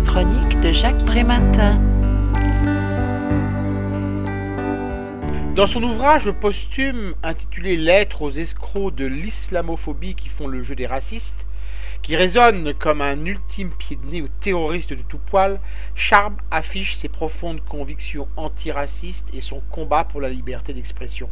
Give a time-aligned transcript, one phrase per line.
[0.00, 1.78] chronique de Jacques Prématin.
[5.54, 10.86] Dans son ouvrage posthume intitulé Lettres aux escrocs de l'islamophobie qui font le jeu des
[10.86, 11.46] racistes,
[12.02, 15.60] qui résonne comme un ultime pied de nez aux terroristes de tout poil,
[15.94, 21.28] Charb affiche ses profondes convictions antiracistes et son combat pour la liberté d'expression.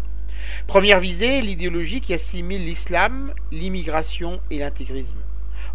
[0.67, 5.19] Première visée, l'idéologie qui assimile l'islam, l'immigration et l'intégrisme.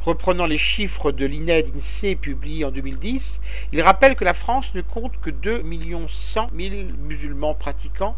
[0.02, 4.82] Reprenant les chiffres de l'INED INSEE publiés en 2010, il rappelle que la France ne
[4.82, 5.64] compte que 2
[6.08, 8.16] 100 000 musulmans pratiquants,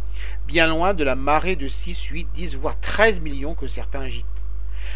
[0.48, 4.26] bien loin de la marée de 6, 8, 10, voire 13 millions que certains agitent.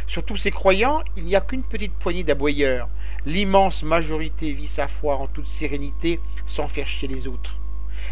[0.05, 2.89] Sur tous ces croyants, il n'y a qu'une petite poignée d'aboyeurs.
[3.25, 7.59] L'immense majorité vit sa foi en toute sérénité, sans faire chier les autres.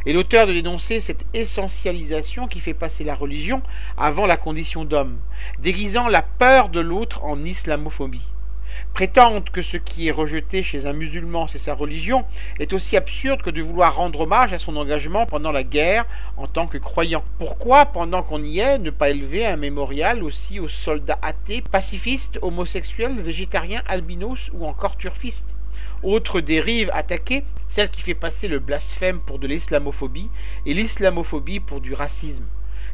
[0.05, 3.61] Et l'auteur de dénoncer cette essentialisation qui fait passer la religion
[3.97, 5.19] avant la condition d'homme,
[5.59, 8.29] déguisant la peur de l'autre en islamophobie.
[8.95, 12.23] Prétendre que ce qui est rejeté chez un musulman, c'est sa religion,
[12.61, 16.05] est aussi absurde que de vouloir rendre hommage à son engagement pendant la guerre
[16.37, 17.21] en tant que croyant.
[17.37, 22.39] Pourquoi, pendant qu'on y est, ne pas élever un mémorial aussi aux soldats athées, pacifistes,
[22.41, 25.57] homosexuels, végétariens, albinos ou encore turfistes?
[26.01, 30.29] Autre dérive attaquée, celle qui fait passer le blasphème pour de l'islamophobie
[30.65, 32.45] et l'islamophobie pour du racisme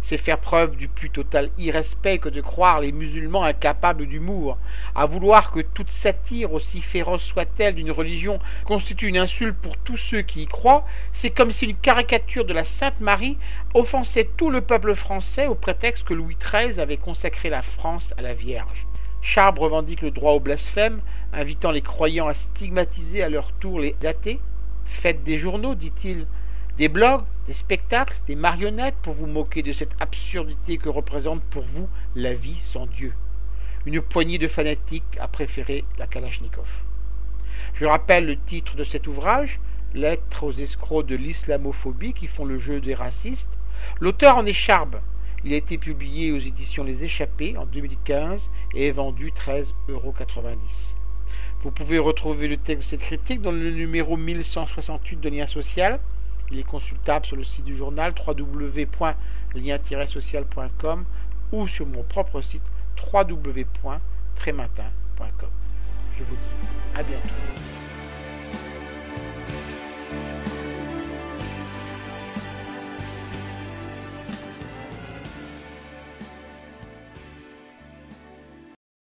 [0.02, 4.58] c'est faire preuve du plus total irrespect que de croire les musulmans incapables d'humour.
[4.96, 9.98] À vouloir que toute satire, aussi féroce soit-elle d'une religion, constitue une insulte pour tous
[9.98, 13.38] ceux qui y croient, c'est comme si une caricature de la Sainte Marie
[13.74, 18.22] offensait tout le peuple français au prétexte que Louis XIII avait consacré la France à
[18.22, 18.88] la Vierge.
[19.22, 23.96] Charb revendique le droit au blasphème, invitant les croyants à stigmatiser à leur tour les
[24.04, 24.40] athées.
[24.84, 26.26] Faites des journaux, dit-il,
[26.78, 31.64] des blogs, des spectacles, des marionnettes pour vous moquer de cette absurdité que représente pour
[31.64, 33.14] vous la vie sans Dieu.
[33.86, 36.84] Une poignée de fanatiques a préféré la Kalachnikov.
[37.74, 39.60] Je rappelle le titre de cet ouvrage,
[39.94, 43.58] Lettres aux escrocs de l'islamophobie qui font le jeu des racistes.
[44.00, 45.02] L'auteur en est Charbe.
[45.44, 50.14] Il a été publié aux éditions Les Échappés en 2015 et est vendu 13,90 euros.
[51.62, 56.00] Vous pouvez retrouver le texte de cette critique dans le numéro 1168 de Lien Social.
[56.52, 61.06] Il est consultable sur le site du journal www.lien-social.com
[61.52, 62.64] ou sur mon propre site
[63.14, 65.50] www.trématin.com.
[66.18, 67.30] Je vous dis à bientôt.